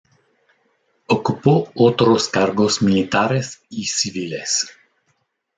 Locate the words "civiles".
3.85-4.67